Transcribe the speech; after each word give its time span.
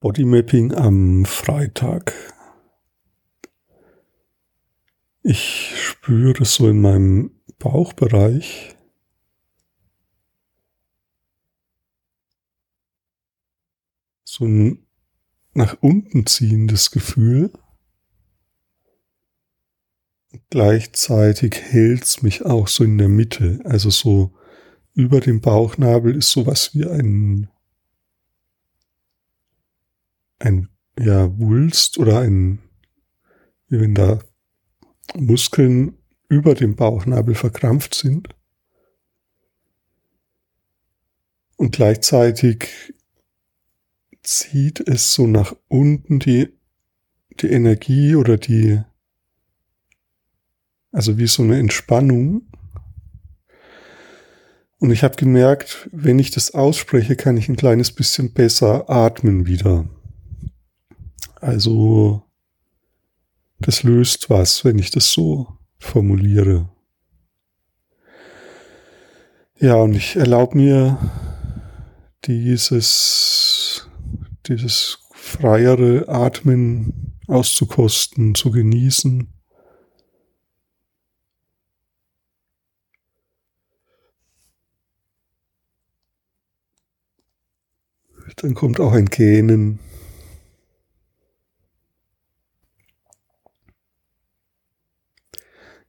Bodymapping 0.00 0.74
am 0.74 1.24
Freitag. 1.24 2.14
Ich 5.24 5.72
spüre 5.76 6.44
so 6.44 6.68
in 6.68 6.80
meinem 6.80 7.32
Bauchbereich 7.58 8.76
so 14.22 14.44
ein 14.44 14.86
nach 15.52 15.76
unten 15.80 16.26
ziehendes 16.26 16.92
Gefühl. 16.92 17.52
Gleichzeitig 20.50 21.56
hält's 21.60 22.22
mich 22.22 22.44
auch 22.44 22.68
so 22.68 22.84
in 22.84 22.98
der 22.98 23.08
Mitte, 23.08 23.58
also 23.64 23.90
so 23.90 24.32
über 24.94 25.18
dem 25.18 25.40
Bauchnabel 25.40 26.14
ist 26.14 26.30
sowas 26.30 26.72
wie 26.72 26.86
ein 26.86 27.50
ein 30.38 30.68
ja, 30.98 31.38
Wulst 31.38 31.98
oder 31.98 32.20
ein, 32.20 32.58
wie 33.68 33.80
wenn 33.80 33.94
da 33.94 34.20
Muskeln 35.14 35.96
über 36.28 36.54
dem 36.54 36.76
Bauchnabel 36.76 37.34
verkrampft 37.34 37.94
sind. 37.94 38.28
Und 41.56 41.72
gleichzeitig 41.72 42.94
zieht 44.22 44.80
es 44.80 45.14
so 45.14 45.26
nach 45.26 45.56
unten 45.68 46.18
die, 46.18 46.48
die 47.40 47.48
Energie 47.48 48.14
oder 48.14 48.36
die, 48.36 48.80
also 50.92 51.18
wie 51.18 51.26
so 51.26 51.42
eine 51.42 51.58
Entspannung. 51.58 52.42
Und 54.78 54.92
ich 54.92 55.02
habe 55.02 55.16
gemerkt, 55.16 55.88
wenn 55.90 56.18
ich 56.18 56.30
das 56.30 56.54
ausspreche, 56.54 57.16
kann 57.16 57.36
ich 57.36 57.48
ein 57.48 57.56
kleines 57.56 57.90
bisschen 57.90 58.32
besser 58.32 58.88
atmen 58.88 59.46
wieder. 59.46 59.88
Also 61.40 62.22
das 63.60 63.82
löst 63.82 64.30
was, 64.30 64.64
wenn 64.64 64.78
ich 64.78 64.90
das 64.90 65.12
so 65.12 65.58
formuliere. 65.78 66.68
Ja, 69.60 69.74
und 69.76 69.94
ich 69.94 70.16
erlaube 70.16 70.56
mir 70.56 70.98
dieses, 72.24 73.88
dieses 74.46 74.98
freiere 75.12 76.08
Atmen 76.08 77.16
auszukosten, 77.26 78.34
zu 78.34 78.50
genießen. 78.50 79.32
Dann 88.36 88.54
kommt 88.54 88.78
auch 88.78 88.92
ein 88.92 89.06
Gähnen. 89.06 89.80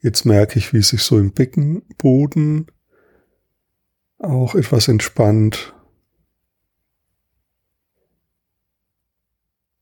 Jetzt 0.00 0.24
merke 0.24 0.58
ich, 0.58 0.72
wie 0.72 0.82
sich 0.82 1.02
so 1.02 1.18
im 1.18 1.32
Beckenboden 1.32 2.66
auch 4.18 4.54
etwas 4.54 4.88
entspannt. 4.88 5.74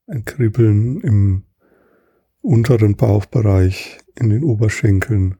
Ein 0.06 0.24
Kribbeln 0.24 1.00
im 1.00 1.44
unteren 2.40 2.96
Bauchbereich, 2.96 3.98
in 4.14 4.30
den 4.30 4.44
Oberschenkeln. 4.44 5.38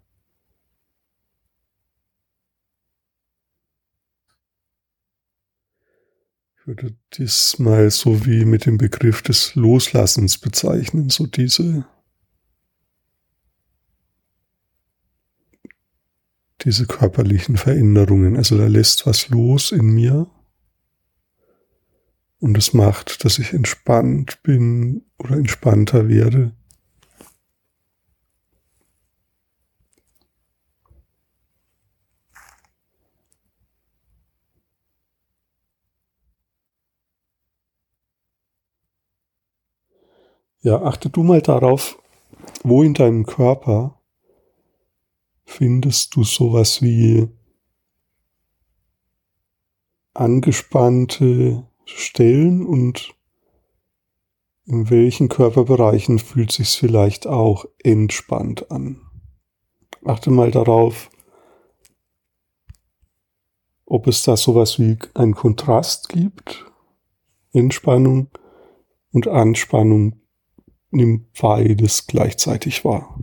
Ich 6.56 6.66
würde 6.66 6.96
dies 7.12 7.58
mal 7.58 7.90
so 7.90 8.24
wie 8.24 8.46
mit 8.46 8.64
dem 8.64 8.78
Begriff 8.78 9.20
des 9.20 9.54
Loslassens 9.54 10.38
bezeichnen, 10.38 11.10
so 11.10 11.26
diese 11.26 11.86
diese 16.64 16.86
körperlichen 16.86 17.56
Veränderungen. 17.56 18.36
Also 18.36 18.56
da 18.56 18.66
lässt 18.66 19.06
was 19.06 19.28
los 19.28 19.72
in 19.72 19.86
mir 19.94 20.26
und 22.40 22.58
es 22.58 22.74
macht, 22.74 23.24
dass 23.24 23.38
ich 23.38 23.52
entspannt 23.52 24.42
bin 24.42 25.04
oder 25.18 25.36
entspannter 25.36 26.08
werde. 26.08 26.52
Ja, 40.60 40.80
achte 40.80 41.10
du 41.10 41.22
mal 41.22 41.42
darauf, 41.42 41.98
wo 42.62 42.82
in 42.82 42.94
deinem 42.94 43.26
Körper 43.26 43.93
findest 45.54 46.16
du 46.16 46.24
sowas 46.24 46.82
wie 46.82 47.28
angespannte 50.12 51.64
Stellen 51.84 52.66
und 52.66 53.14
in 54.66 54.90
welchen 54.90 55.28
Körperbereichen 55.28 56.18
fühlt 56.18 56.50
sich's 56.50 56.74
vielleicht 56.74 57.28
auch 57.28 57.66
entspannt 57.84 58.72
an. 58.72 59.00
Achte 60.04 60.32
mal 60.32 60.50
darauf, 60.50 61.08
ob 63.86 64.08
es 64.08 64.24
da 64.24 64.36
sowas 64.36 64.80
wie 64.80 64.98
einen 65.14 65.36
Kontrast 65.36 66.08
gibt. 66.08 66.64
Entspannung 67.52 68.28
und 69.12 69.28
Anspannung 69.28 70.20
nimmt 70.90 71.32
beides 71.40 72.08
gleichzeitig 72.08 72.84
wahr. 72.84 73.13